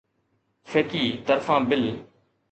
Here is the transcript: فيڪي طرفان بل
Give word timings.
فيڪي 0.69 1.03
طرفان 1.27 1.61
بل 1.69 1.83